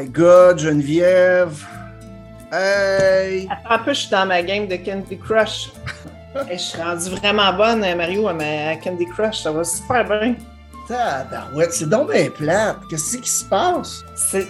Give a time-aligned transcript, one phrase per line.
[0.00, 1.66] my God, Geneviève!
[2.52, 3.46] Hey!
[3.50, 5.70] Attends un peu, je suis dans ma game de Candy Crush.
[6.50, 9.42] je suis rendu vraiment bonne, Mario, à, ma, Candy Crush.
[9.42, 10.34] Ça va super bien.
[10.88, 12.78] Tabarouette, c'est donc bien plate.
[12.88, 14.02] Qu'est-ce qui se passe?
[14.14, 14.48] C'est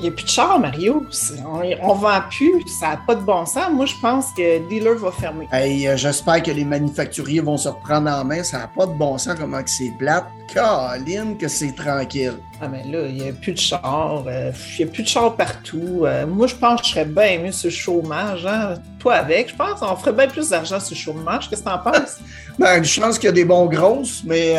[0.00, 1.06] il n'y a plus de char, Mario.
[1.46, 2.66] On, on vend plus.
[2.66, 3.70] Ça n'a pas de bon sens.
[3.70, 5.46] Moi, je pense que dealer va fermer.
[5.52, 8.42] Hey, euh, j'espère que les manufacturiers vont se reprendre en main.
[8.42, 10.24] Ça n'a pas de bon sens comment que c'est plate.
[10.52, 12.38] Caroline, que c'est tranquille.
[12.60, 14.24] Ah, mais là, il n'y a plus de char.
[14.26, 16.04] Euh, il n'y a plus de char partout.
[16.04, 18.46] Euh, moi, je pense que je serais bien mieux sur le chômage.
[18.46, 18.74] Hein?
[19.00, 21.48] Toi avec, je pense qu'on ferait bien plus d'argent sur le chômage.
[21.48, 22.18] Qu'est-ce que tu en penses?
[22.58, 24.56] ben, une chance qu'il y a des bons grosses, mais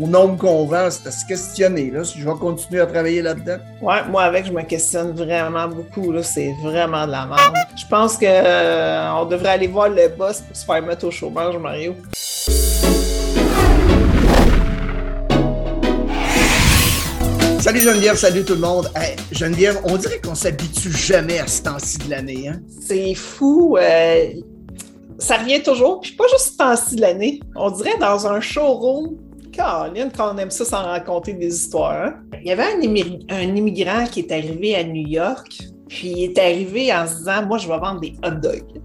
[0.00, 1.90] au nombre qu'on vend, c'est à se questionner.
[1.90, 3.58] Là, si je vais continuer à travailler là-dedans.
[3.82, 6.12] Ouais, moi avec, je me questionne vraiment beaucoup.
[6.12, 7.54] Là, c'est vraiment de la merde.
[7.76, 11.56] Je pense qu'on on devrait aller voir le boss pour se faire mettre au chômage,
[11.58, 11.94] Mario.
[17.74, 18.88] Salut Geneviève, salut tout le monde.
[19.32, 22.46] Geneviève, on dirait qu'on s'habitue jamais à ce temps-ci de l'année.
[22.46, 22.60] Hein?
[22.68, 23.76] C'est fou.
[23.76, 24.26] Euh,
[25.18, 27.40] ça revient toujours, puis pas juste ce temps-ci de l'année.
[27.56, 29.16] On dirait dans un showroom.
[29.50, 32.00] Caroline, quand on aime ça sans raconter des histoires.
[32.00, 32.14] Hein?
[32.40, 36.38] Il y avait un, un, immigrant qui est arrivé à New York, puis il est
[36.38, 38.83] arrivé en se disant Moi, je vais vendre des hot dogs.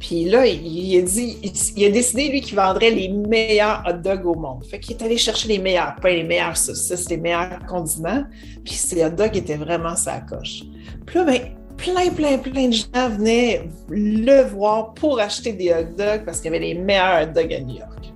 [0.00, 1.36] Puis là, il, a dit,
[1.76, 4.64] il, décidé, lui, qu'il vendrait les meilleurs hot dogs au monde.
[4.64, 8.24] Fait qu'il est allé chercher les meilleurs pains, les meilleurs saucisses, les meilleurs condiments.
[8.64, 10.62] Puis ces hot dogs étaient vraiment sa coche.
[11.04, 11.40] Puis là, ben,
[11.76, 16.50] plein, plein, plein de gens venaient le voir pour acheter des hot dogs parce qu'il
[16.50, 18.12] y avait les meilleurs hot dogs à New York.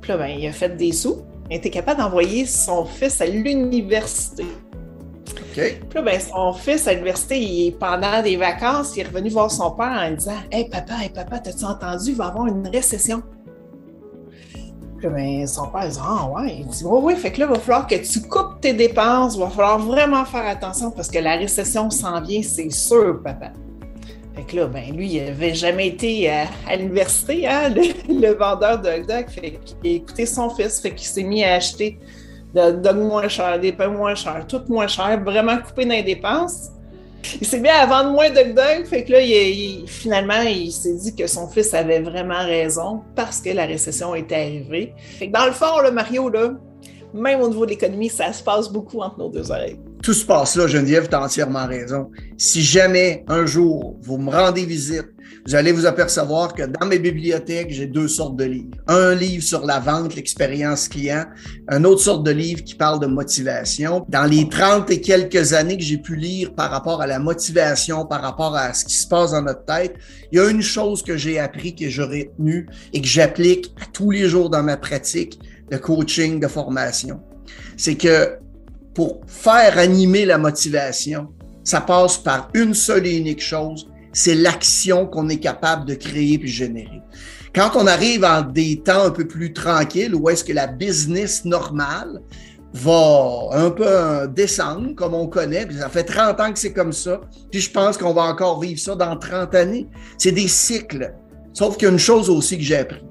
[0.00, 1.22] Puis là, ben, il a fait des sous.
[1.48, 4.44] Il était capable d'envoyer son fils à l'université.
[5.94, 9.92] Là, ben, son fils à l'université, pendant des vacances, il est revenu voir son père
[9.92, 13.22] en disant Hey papa, hey papa, t'as-tu entendu, il va y avoir une récession.
[15.02, 16.56] Ben, son père dit Ah ouais.
[16.60, 19.34] Il dit Oui, oui, fait que là, il va falloir que tu coupes tes dépenses,
[19.34, 23.52] il va falloir vraiment faire attention parce que la récession s'en vient, c'est sûr, papa.
[24.34, 27.68] Fait que là, ben, lui, il n'avait jamais été à, l'université, hein,
[28.08, 29.28] le, vendeur de hot dog.
[29.28, 31.98] Fait qu'il a écouté son fils, fait qu'il s'est mis à acheter
[32.54, 36.70] de moins cher, des pains moins chers, tout moins cher, vraiment coupé dans les dépenses.
[37.40, 41.14] Il s'est mis à vendre moins de dogs, fait que là, finalement, il s'est dit
[41.14, 44.94] que son fils avait vraiment raison parce que la récession était arrivée.
[44.96, 46.52] Fait que dans le fond, le Mario, là,
[47.12, 49.78] même au niveau de l'économie, ça se passe beaucoup entre nos deux oreilles.
[50.02, 52.10] Tout se passe là, Geneviève, tu as entièrement raison.
[52.38, 55.08] Si jamais un jour vous me rendez visite,
[55.46, 58.70] vous allez vous apercevoir que dans mes bibliothèques, j'ai deux sortes de livres.
[58.88, 61.24] Un livre sur la vente, l'expérience client,
[61.68, 64.06] un autre sorte de livre qui parle de motivation.
[64.08, 68.06] Dans les 30 et quelques années que j'ai pu lire par rapport à la motivation,
[68.06, 69.96] par rapport à ce qui se passe dans notre tête,
[70.32, 74.10] il y a une chose que j'ai appris, que j'ai retenu et que j'applique tous
[74.10, 75.38] les jours dans ma pratique
[75.70, 77.20] de coaching, de formation.
[77.76, 78.38] C'est que
[78.94, 81.28] pour faire animer la motivation,
[81.64, 86.38] ça passe par une seule et unique chose, c'est l'action qu'on est capable de créer
[86.38, 87.00] puis générer.
[87.54, 91.44] Quand on arrive en des temps un peu plus tranquilles, où est-ce que la business
[91.44, 92.20] normale
[92.72, 96.92] va un peu descendre, comme on connaît, puis ça fait 30 ans que c'est comme
[96.92, 97.20] ça,
[97.50, 99.88] puis je pense qu'on va encore vivre ça dans 30 années.
[100.18, 101.12] C'est des cycles.
[101.52, 103.02] Sauf qu'il y a une chose aussi que j'ai appris,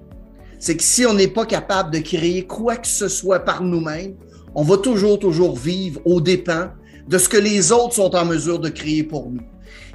[0.59, 4.15] c'est que si on n'est pas capable de créer quoi que ce soit par nous-mêmes,
[4.55, 6.69] on va toujours, toujours vivre au dépens
[7.07, 9.41] de ce que les autres sont en mesure de créer pour nous.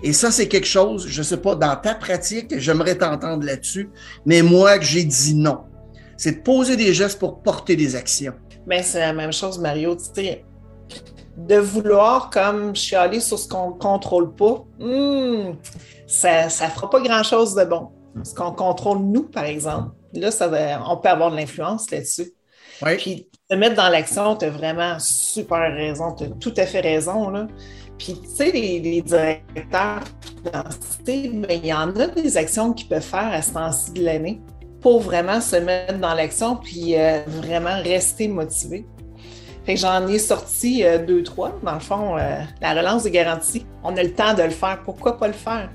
[0.02, 3.90] Et ça, c'est quelque chose, je ne sais pas, dans ta pratique, j'aimerais t'entendre là-dessus,
[4.26, 5.60] mais moi, j'ai dit non.
[6.16, 8.34] C'est de poser des gestes pour porter des actions.
[8.66, 9.96] Mais c'est la même chose, Mario.
[9.96, 10.44] Tu sais,
[11.36, 15.54] de vouloir comme chialer sur ce qu'on ne contrôle pas, hmm,
[16.06, 17.88] ça ne fera pas grand-chose de bon.
[18.22, 19.90] Ce qu'on contrôle, nous, par exemple.
[20.12, 20.48] Là, ça
[20.88, 22.32] on peut avoir de l'influence là-dessus.
[22.98, 26.80] Puis, te mettre dans l'action, tu as vraiment super raison, tu as tout à fait
[26.80, 27.30] raison.
[27.30, 27.46] Là.
[27.98, 30.02] Puis, tu sais, les, directeurs
[30.42, 34.04] financiers, ben, il y en a des actions qu'ils peuvent faire à ce temps-ci de
[34.04, 34.40] l'année
[34.80, 38.84] pour vraiment se mettre dans l'action puis euh, vraiment rester motivé.
[39.64, 41.58] Fait que j'en ai sorti euh, deux, trois.
[41.62, 44.82] Dans le fond, euh, la relance de garantie, on a le temps de le faire.
[44.84, 45.70] Pourquoi pas le faire?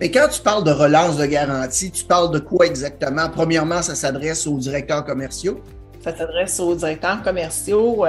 [0.00, 3.28] Mais quand tu parles de relance de garantie, tu parles de quoi exactement?
[3.28, 5.60] Premièrement, ça s'adresse aux directeurs commerciaux?
[6.04, 8.04] Ça s'adresse aux directeurs commerciaux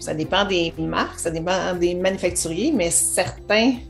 [0.00, 3.80] ça dépend des marques, ça dépend des manufacturiers, mais certaines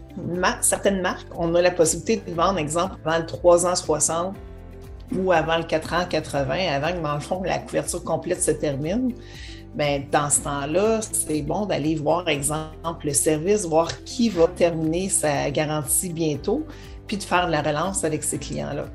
[1.00, 4.34] marques, on a la possibilité de vendre, exemple, avant le 3 ans 60
[5.17, 8.50] ou avant le 4 ans 80, avant que, dans le fond, la couverture complète se
[8.50, 9.14] termine.
[9.76, 15.08] Bien, dans ce temps-là, c'est bon d'aller voir, exemple, le service, voir qui va terminer
[15.08, 16.66] sa garantie bientôt,
[17.06, 18.87] puis de faire de la relance avec ces clients-là.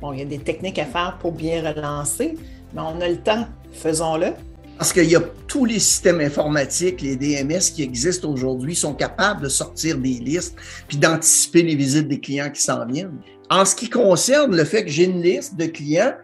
[0.00, 2.38] Bon, il y a des techniques à faire pour bien relancer,
[2.72, 3.44] mais on a le temps,
[3.74, 4.32] faisons-le.
[4.78, 9.42] Parce qu'il y a tous les systèmes informatiques, les DMS qui existent aujourd'hui, sont capables
[9.42, 10.56] de sortir des listes
[10.88, 13.18] puis d'anticiper les visites des clients qui s'en viennent.
[13.50, 16.14] En ce qui concerne le fait que j'ai une liste de clients,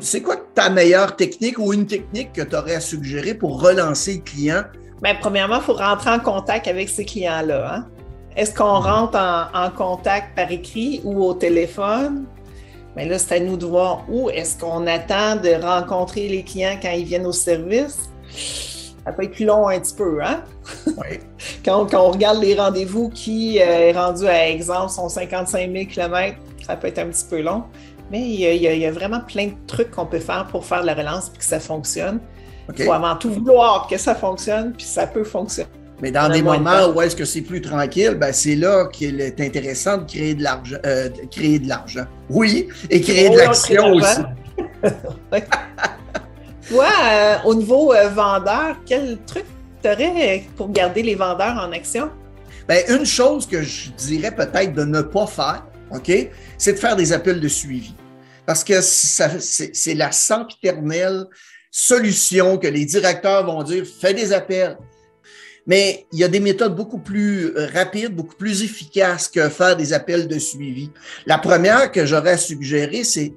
[0.00, 4.14] c'est quoi ta meilleure technique ou une technique que tu aurais à suggérer pour relancer
[4.14, 4.62] le client?
[5.02, 7.74] Bien, premièrement, il faut rentrer en contact avec ces clients-là.
[7.74, 7.86] Hein.
[8.36, 8.86] Est-ce qu'on mhm.
[8.86, 12.24] rentre en, contact par écrit ou au téléphone?
[12.96, 16.78] Mais là, c'est à nous de voir où est-ce qu'on attend de rencontrer les clients
[16.80, 18.10] quand ils viennent au service.
[19.04, 20.44] Ça peut être plus long un petit peu, hein?
[20.86, 21.18] Oui.
[21.64, 26.38] quand, on regarde les rendez-vous qui euh, est rendu à exemple sont 55 000 km,
[26.66, 27.64] ça peut être un petit peu long.
[28.10, 31.32] Mais il y, a, vraiment plein de trucs qu'on peut faire pour faire la relance
[31.34, 32.20] et que ça fonctionne.
[32.78, 35.68] Il faut avant tout vouloir que ça fonctionne, puis ça peut fonctionner.
[36.02, 39.40] Mais dans des moments où est-ce que c'est plus tranquille, ben c'est là qu'il est
[39.40, 40.76] intéressant de créer de l'argent.
[40.84, 42.04] Euh, créer de l'argent.
[42.28, 44.20] Oui, et créer de l'action aussi.
[46.68, 49.44] Toi, euh, au niveau euh, vendeur, quel truc
[49.82, 52.10] tu aurais pour garder les vendeurs en action?
[52.68, 56.10] Bien, une chose que je dirais peut-être de ne pas faire, OK,
[56.58, 57.94] c'est de faire des appels de suivi.
[58.46, 61.26] Parce que c'est la sempiternelle
[61.70, 64.76] solution que les directeurs vont dire fais des appels.
[65.66, 69.76] Mais il y a des méthodes beaucoup plus euh, rapides, beaucoup plus efficaces que faire
[69.76, 70.90] des appels de suivi.
[71.26, 73.32] La première que j'aurais à suggérer, c'est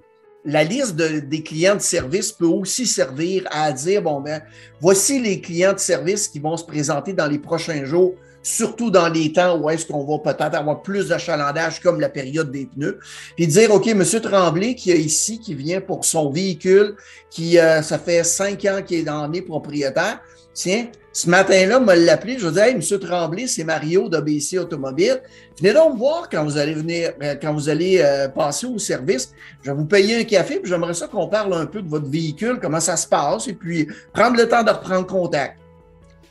[0.48, 4.42] la liste des clients de service peut aussi servir à dire, bon, ben,
[4.80, 9.10] voici les clients de service qui vont se présenter dans les prochains jours, surtout dans
[9.10, 12.98] les temps où est-ce qu'on va peut-être avoir plus d'achalandage comme la période des pneus,
[13.36, 16.96] puis dire, OK, Monsieur Tremblay qui est ici, qui vient pour son véhicule,
[17.30, 20.22] qui, euh, ça fait cinq ans qu'il est dans les propriétaires,
[20.58, 23.00] tiens, ce matin-là, m'a l'appelé, je dis Hey, M.
[23.00, 25.22] Tremblay, c'est Mario d'ABC Automobile.
[25.60, 28.78] Venez donc me voir quand vous allez venir, euh, quand vous allez euh, passer au
[28.78, 29.32] service.
[29.64, 32.10] Je vais vous payer un café, puis j'aimerais ça qu'on parle un peu de votre
[32.10, 35.58] véhicule, comment ça se passe, et puis prendre le temps de reprendre contact.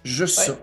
[0.05, 0.57] Juste ça.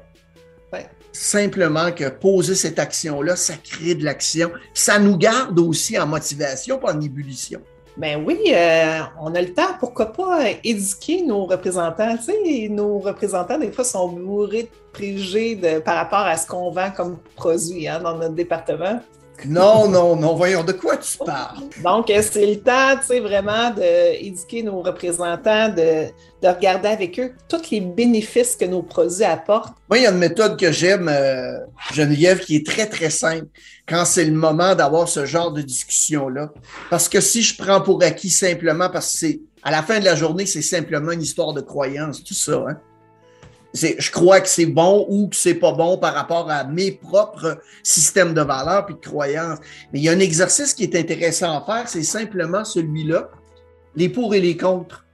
[1.15, 4.51] Simplement que poser cette action-là, ça crée de l'action.
[4.73, 7.61] Ça nous garde aussi en motivation, pas en ébullition.
[7.95, 9.75] Ben oui, euh, on a le temps.
[9.79, 12.17] Pourquoi pas éduquer nos représentants?
[12.17, 15.55] Tu sais, nos représentants, des fois, sont bourrés de préjugés
[15.85, 18.99] par rapport à ce qu'on vend comme produit hein, dans notre département.
[19.45, 21.57] Non, non, non, voyons, de quoi tu parles?
[21.83, 26.07] Donc, euh, c'est le temps, tu sais, vraiment d'éduquer nos représentants, de,
[26.45, 29.75] regarder avec eux tous les bénéfices que nos produits apportent.
[29.89, 31.59] Moi, il y a une méthode que j'aime, euh,
[31.93, 33.47] Geneviève, qui est très, très simple
[33.87, 36.51] quand c'est le moment d'avoir ce genre de discussion-là.
[36.89, 40.05] Parce que si je prends pour acquis simplement, parce que c'est à la fin de
[40.05, 42.77] la journée, c'est simplement une histoire de croyance, tout ça, hein?
[43.73, 47.59] Je crois que c'est bon ou que c'est pas bon par rapport à mes propres
[47.81, 49.59] systèmes de valeurs puis de croyances.
[49.91, 53.29] Mais il y a un exercice qui est intéressant à faire, c'est simplement celui-là,
[53.95, 55.05] les pour et les contre.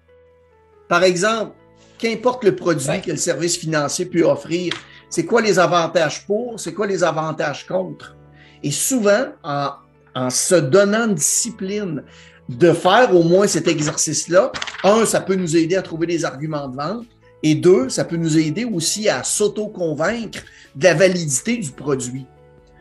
[0.89, 1.53] Par exemple,
[1.97, 4.73] qu'importe le produit que le service financier peut offrir,
[5.09, 8.15] c'est quoi les avantages pour, c'est quoi les avantages contre?
[8.61, 9.69] Et souvent, en,
[10.15, 12.03] en se donnant discipline
[12.49, 14.51] de faire au moins cet exercice-là,
[14.83, 17.05] un, ça peut nous aider à trouver des arguments de vente.
[17.43, 20.43] Et deux, ça peut nous aider aussi à s'auto-convaincre
[20.75, 22.25] de la validité du produit.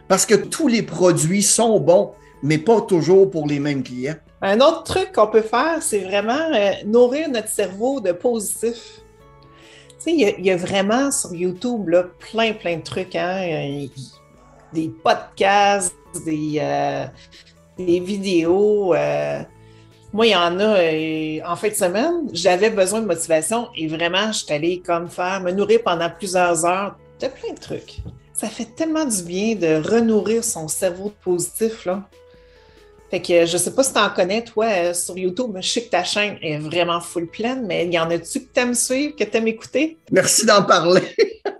[0.08, 2.12] Parce que tous les produits sont bons,
[2.42, 4.16] mais pas toujours pour les mêmes clients.
[4.40, 9.00] Un autre truc qu'on peut faire, c'est vraiment euh, nourrir notre cerveau de positif.
[9.98, 13.16] Tu sais, il y, a vraiment sur YouTube là, plein, plein de trucs.
[13.16, 13.86] Hein?
[14.72, 15.94] Des podcasts,
[16.24, 17.06] des, euh,
[17.76, 18.94] vidéos.
[18.94, 19.42] Euh,
[20.12, 23.86] moi, il y en a euh, en fin de semaine, j'avais besoin de motivation et
[23.88, 27.98] vraiment, je suis allée comme faire, me nourrir pendant plusieurs heures de plein de trucs.
[28.32, 32.08] Ça fait tellement du bien de renourrir son cerveau positif, là.
[33.10, 35.82] Fait que je sais pas si tu en connais, toi, euh, sur YouTube, je sais
[35.82, 38.74] que ta chaîne est vraiment full pleine, mais il y en a-tu que tu aimes
[38.74, 39.98] suivre, que tu aimes écouter?
[40.10, 41.02] Merci d'en parler.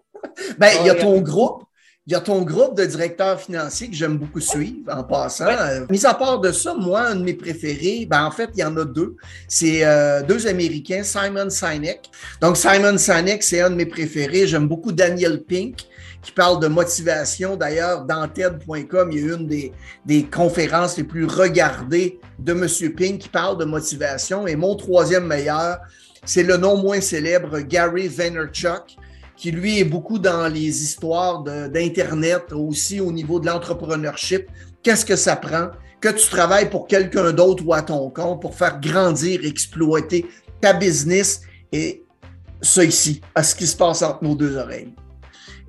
[0.59, 1.65] ben, il y a ton groupe
[2.09, 5.45] il y a ton groupe de directeurs financiers que j'aime beaucoup suivre en passant.
[5.45, 8.61] Euh, mis à part de ça, moi, un de mes préférés, ben, en fait, il
[8.61, 9.15] y en a deux.
[9.47, 12.09] C'est euh, deux Américains, Simon Sinek.
[12.41, 14.47] Donc, Simon Sinek, c'est un de mes préférés.
[14.47, 15.87] J'aime beaucoup Daniel Pink
[16.23, 17.57] qui parle de motivation.
[17.57, 19.73] D'ailleurs, dans TED.com, il y a une des,
[20.07, 22.95] des conférences les plus regardées de M.
[22.95, 24.47] Pink qui parle de motivation.
[24.47, 25.77] Et mon troisième meilleur,
[26.25, 28.97] c'est le non moins célèbre Gary Vaynerchuk
[29.39, 34.49] qui lui est beaucoup dans les histoires d'Internet, aussi au niveau de l'entrepreneurship.
[34.83, 35.69] Qu'est-ce que ça prend?
[36.01, 40.27] Que tu travailles pour quelqu'un d'autre ou à ton compte pour faire grandir, exploiter
[40.61, 41.43] ta business
[41.73, 42.03] et
[42.61, 44.93] ça ici, à ce qui se passe entre nos deux oreilles.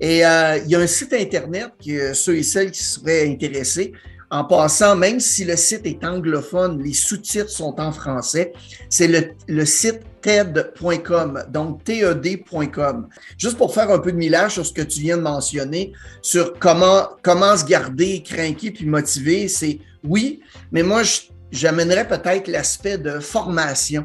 [0.00, 3.92] Et euh, il y a un site Internet que ceux et celles qui seraient intéressés,
[4.32, 8.52] en passant, même si le site est anglophone, les sous-titres sont en français,
[8.88, 13.08] c'est le, le site TED.com, donc TED.com.
[13.38, 16.58] Juste pour faire un peu de millage sur ce que tu viens de mentionner, sur
[16.58, 20.40] comment, se garder craqué puis motivé, c'est oui,
[20.72, 21.02] mais moi,
[21.50, 24.04] j'amènerais peut-être l'aspect de formation.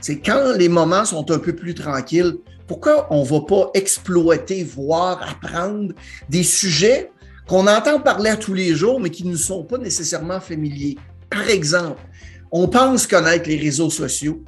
[0.00, 4.64] C'est quand les moments sont un peu plus tranquilles, pourquoi on ne va pas exploiter,
[4.64, 5.92] voir, apprendre
[6.28, 7.10] des sujets
[7.46, 10.96] qu'on entend parler à tous les jours, mais qui ne sont pas nécessairement familiers?
[11.28, 12.00] Par exemple,
[12.50, 14.42] on pense connaître les réseaux sociaux,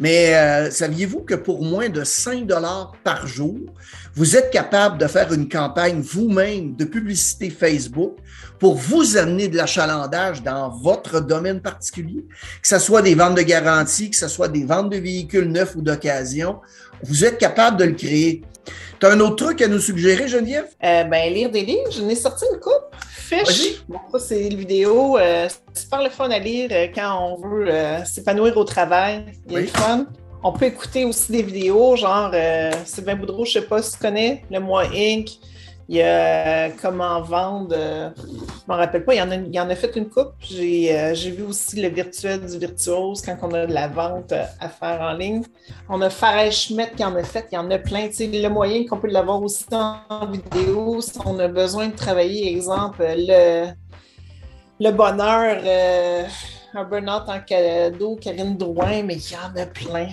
[0.00, 3.58] mais euh, saviez-vous que pour moins de 5 dollars par jour,
[4.14, 8.16] vous êtes capable de faire une campagne vous-même de publicité Facebook
[8.58, 12.24] pour vous amener de l'achalandage dans votre domaine particulier,
[12.60, 15.76] que ce soit des ventes de garantie, que ce soit des ventes de véhicules neufs
[15.76, 16.60] ou d'occasion,
[17.02, 18.42] vous êtes capable de le créer.
[19.00, 20.66] Tu as un autre truc à nous suggérer, Geneviève?
[20.82, 21.90] Euh, ben, lire des livres.
[21.90, 22.96] Je n'ai sorti une coupe.
[23.06, 23.82] Fiche.
[23.88, 25.18] Bon, ça, c'est une vidéo.
[25.18, 29.26] Euh, c'est super le fun à lire euh, quand on veut euh, s'épanouir au travail.
[29.46, 30.06] Il y a du fun.
[30.42, 32.32] On peut écouter aussi des vidéos, genre
[32.84, 35.28] Sylvain Boudreau, je ne sais pas si tu connais, Le Mois Inc.
[35.90, 38.32] Il y a euh, comment vendre, euh, je ne
[38.68, 40.34] me rappelle pas, il y, en a, il y en a fait une coupe.
[40.52, 44.68] Euh, j'ai vu aussi le virtuel du virtuose quand on a de la vente à
[44.68, 45.42] faire en ligne.
[45.88, 48.06] On a Fares Schmidt qui en a fait, il y en a plein.
[48.08, 51.96] Tu sais, le moyen qu'on peut l'avoir aussi en vidéo, si on a besoin de
[51.96, 53.68] travailler, exemple, le,
[54.80, 55.56] le bonheur,
[56.74, 60.08] un burn-out en cadeau, Karine Drouin, mais il y en a plein.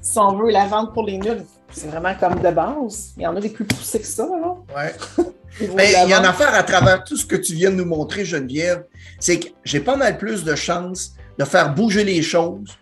[0.00, 1.44] Si on veut la vente pour les nuls,
[1.74, 3.12] c'est vraiment comme de base.
[3.16, 4.26] Il y en a des plus poussés que ça.
[4.26, 5.24] Oui.
[5.74, 7.84] Mais il y en a affaire à travers tout ce que tu viens de nous
[7.84, 8.84] montrer, Geneviève.
[9.18, 12.78] C'est que j'ai pas mal plus de chances de faire bouger les choses,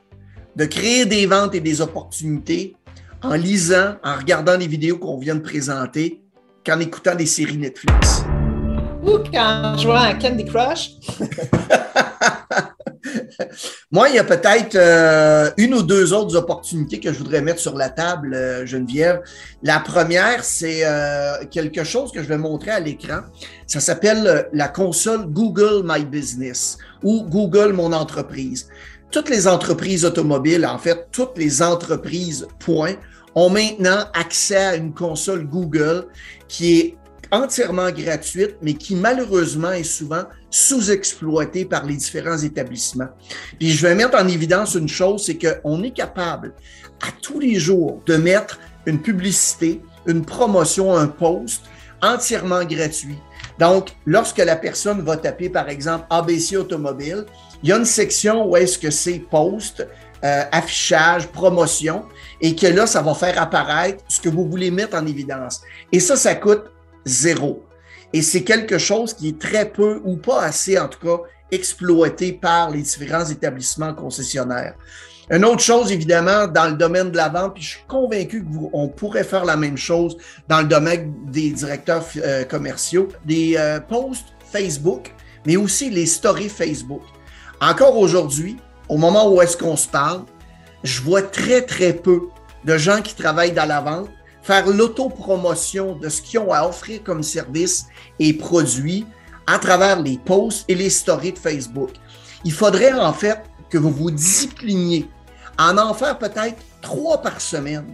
[0.56, 2.76] de créer des ventes et des opportunités
[3.22, 6.20] en lisant, en regardant les vidéos qu'on vient de présenter,
[6.64, 8.24] qu'en écoutant des séries Netflix.
[9.02, 10.90] Ou qu'en jouant à Candy Crush.
[13.94, 17.60] Moi, il y a peut-être euh, une ou deux autres opportunités que je voudrais mettre
[17.60, 19.20] sur la table, euh, Geneviève.
[19.62, 23.18] La première, c'est euh, quelque chose que je vais montrer à l'écran.
[23.66, 28.66] Ça s'appelle la console Google My Business ou Google Mon Entreprise.
[29.10, 32.94] Toutes les entreprises automobiles, en fait, toutes les entreprises, point,
[33.34, 36.06] ont maintenant accès à une console Google
[36.48, 36.96] qui est
[37.32, 43.08] entièrement gratuite, mais qui malheureusement est souvent sous-exploitée par les différents établissements.
[43.58, 46.54] Puis je vais mettre en évidence une chose, c'est qu'on est capable
[47.00, 51.62] à tous les jours de mettre une publicité, une promotion, un post
[52.02, 53.18] entièrement gratuit.
[53.58, 57.24] Donc, lorsque la personne va taper, par exemple, ABC Automobile,
[57.62, 59.86] il y a une section où est-ce que c'est post,
[60.24, 62.04] euh, affichage, promotion,
[62.40, 65.62] et que là, ça va faire apparaître ce que vous voulez mettre en évidence.
[65.92, 66.64] Et ça, ça coûte
[67.04, 67.64] zéro.
[68.12, 72.32] Et c'est quelque chose qui est très peu ou pas assez, en tout cas, exploité
[72.32, 74.74] par les différents établissements concessionnaires.
[75.30, 78.88] Une autre chose, évidemment, dans le domaine de la vente, puis je suis convaincu qu'on
[78.88, 80.16] pourrait faire la même chose
[80.48, 85.12] dans le domaine des directeurs euh, commerciaux, des euh, posts Facebook,
[85.46, 87.02] mais aussi les stories Facebook.
[87.60, 88.56] Encore aujourd'hui,
[88.88, 90.24] au moment où est-ce qu'on se parle,
[90.82, 92.22] je vois très, très peu
[92.64, 94.10] de gens qui travaillent dans la vente
[94.42, 97.86] faire l'autopromotion de ce qu'ils ont à offrir comme service
[98.18, 99.06] et produit
[99.46, 101.90] à travers les posts et les stories de Facebook.
[102.44, 105.08] Il faudrait en fait que vous vous discipliniez
[105.58, 107.86] en en faire peut-être trois par semaine,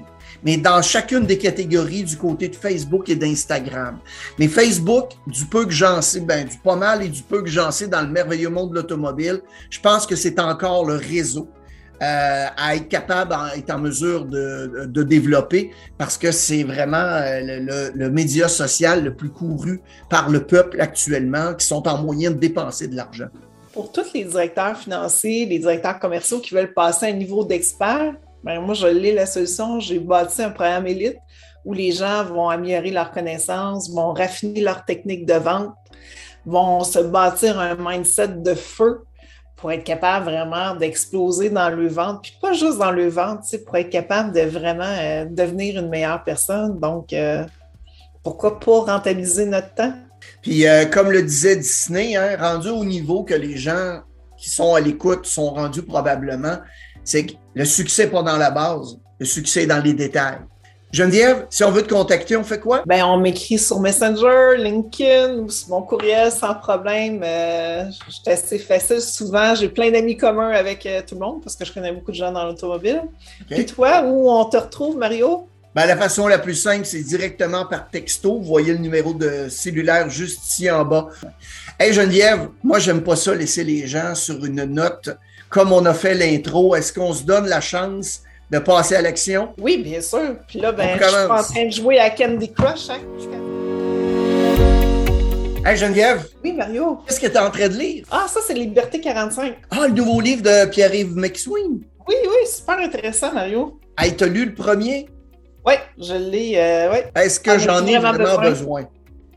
[0.43, 3.99] mais dans chacune des catégories du côté de Facebook et d'Instagram.
[4.39, 7.49] Mais Facebook, du peu que j'en sais, ben, du pas mal et du peu que
[7.49, 11.49] j'en sais dans le merveilleux monde de l'automobile, je pense que c'est encore le réseau
[12.01, 17.91] euh, à être capable, à être en mesure de, développer parce que c'est vraiment euh,
[17.93, 22.37] le, média social le plus couru par le peuple actuellement qui sont en moyen de
[22.37, 23.27] dépenser de l'argent.
[23.73, 28.15] Pour tous les directeurs financiers, les directeurs commerciaux qui veulent passer à un niveau d'expert,
[28.45, 29.81] ben moi, je l'ai la solution.
[29.81, 31.19] J'ai bâti un programme élite
[31.65, 35.75] où les gens vont améliorer leurs connaissances, vont raffiner leur technique de vente,
[36.47, 39.03] vont se bâtir un mindset de feu
[39.59, 43.77] pour être capable vraiment d'exploser dans le ventre, puis pas juste dans le ventre, pour
[43.77, 46.79] être capable de vraiment euh, devenir une meilleure personne.
[46.79, 47.45] Donc, euh,
[48.23, 49.93] pourquoi pas rentabiliser notre temps?
[50.43, 54.01] Puis, euh, comme le disait Disney, hein, rendu au niveau que les gens
[54.37, 56.59] qui sont à l'écoute sont rendus probablement,
[57.03, 60.39] c'est que le succès n'est pas dans la base, le succès est dans les détails.
[60.91, 62.83] Geneviève, si on veut te contacter, on fait quoi?
[62.87, 67.21] Ben, on m'écrit sur Messenger, LinkedIn ou sur mon courriel sans problème.
[67.23, 69.03] Euh, je suis assez facile.
[69.03, 72.11] Souvent, j'ai plein d'amis communs avec euh, tout le monde parce que je connais beaucoup
[72.11, 73.03] de gens dans l'automobile.
[73.51, 75.47] Et toi, où on te retrouve, Mario?
[75.75, 78.39] Ben, la façon la plus simple, c'est directement par texto.
[78.39, 81.09] Vous voyez le numéro de cellulaire juste ici en bas.
[81.79, 85.11] Hey Geneviève, moi, j'aime pas ça laisser les gens sur une note
[85.51, 86.75] comme on a fait l'intro.
[86.75, 89.51] Est-ce qu'on se donne la chance de passer à l'action?
[89.61, 90.37] Oui, bien sûr.
[90.47, 92.91] Puis là, ben, je suis en train de jouer à Candy Crush.
[92.91, 92.99] Hein?
[95.67, 96.27] Hey Geneviève.
[96.43, 96.99] Oui, Mario.
[97.07, 98.05] Qu'est-ce que tu es en train de lire?
[98.11, 99.55] Ah, ça, c'est Liberté 45.
[99.71, 101.83] Ah, le nouveau livre de Pierre-Yves McSween.
[102.09, 103.79] Oui, oui, super intéressant, Mario.
[103.99, 105.09] Hey, t'as lu le premier?
[105.67, 106.55] Oui, je l'ai.
[106.57, 107.11] Euh, ouais.
[107.17, 108.89] Est-ce que j'en ai vraiment besoin?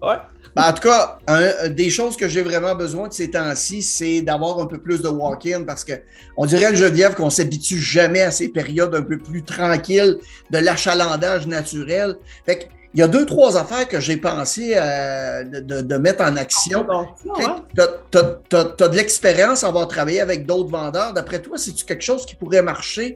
[0.02, 0.14] Oui.
[0.56, 1.20] Ben, en tout cas,
[1.70, 5.08] des choses que j'ai vraiment besoin de ces temps-ci, c'est d'avoir un peu plus de
[5.08, 5.94] walk-in parce que
[6.38, 10.18] on dirait, Geneviève, qu'on s'habitue jamais à ces périodes un peu plus tranquilles
[10.50, 12.18] de l'achalandage naturel.
[12.46, 16.36] Fait que, il y a deux, trois affaires que j'ai pensé euh, de, mettre en
[16.36, 16.86] action.
[17.74, 21.14] Tu as, de l'expérience à avoir travaillé avec d'autres vendeurs.
[21.14, 23.16] D'après toi, c'est-tu quelque chose qui pourrait marcher?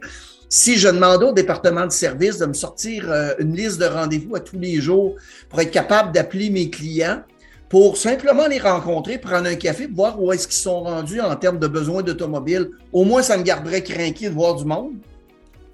[0.50, 4.36] Si je demandais au département de service de me sortir euh, une liste de rendez-vous
[4.36, 5.16] à tous les jours
[5.50, 7.22] pour être capable d'appeler mes clients,
[7.70, 11.60] pour simplement les rencontrer, prendre un café, voir où est-ce qu'ils sont rendus en termes
[11.60, 14.94] de besoins d'automobile, au moins ça me garderait craqué de voir du monde.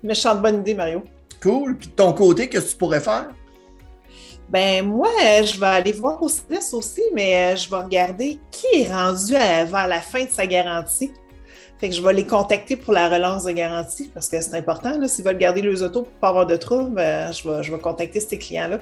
[0.02, 1.04] Méchante bonne idée, Mario.
[1.42, 1.78] Cool.
[1.78, 3.30] Puis de ton côté, qu'est-ce que tu pourrais faire?
[4.50, 5.10] Ben moi,
[5.44, 9.32] je vais aller voir au service aussi, mais euh, je vais regarder qui est rendu
[9.32, 11.12] vers la fin de sa garantie.
[11.82, 14.96] Fait que je vais les contacter pour la relance de garantie parce que c'est important.
[15.08, 17.80] S'ils veulent garder les autos pour pas avoir de troubles, ben, je, vais, je vais
[17.80, 18.78] contacter ces clients-là.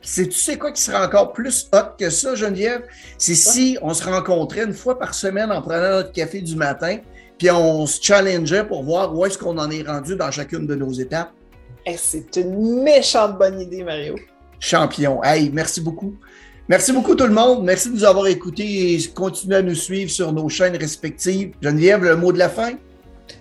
[0.00, 2.82] tu sais quoi qui sera encore plus hot que ça, Geneviève?
[3.18, 6.98] C'est si on se rencontrait une fois par semaine en prenant notre café du matin,
[7.38, 10.76] puis on se challengeait pour voir où est-ce qu'on en est rendu dans chacune de
[10.76, 11.32] nos étapes.
[11.84, 14.14] Eh, c'est une méchante bonne idée, Mario
[14.64, 15.22] champion.
[15.22, 16.16] Hey, merci beaucoup.
[16.66, 17.62] Merci beaucoup tout le monde.
[17.62, 21.52] Merci de nous avoir écoutés et continuez à nous suivre sur nos chaînes respectives.
[21.60, 22.70] Geneviève, le mot de la fin?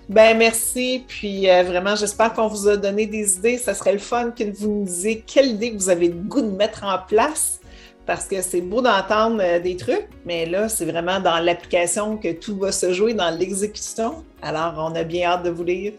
[0.10, 1.06] Ben merci.
[1.08, 3.58] Puis euh, vraiment, j'espère qu'on vous a donné des idées.
[3.58, 6.52] Ça serait le fun que vous nous disiez quelle idée vous avez le goût de
[6.52, 7.62] mettre en place.
[8.06, 12.34] Parce que c'est beau d'entendre euh, des trucs, mais là, c'est vraiment dans l'application que
[12.34, 14.26] tout va se jouer, dans l'exécution.
[14.42, 15.94] Alors, on a bien hâte de vous lire.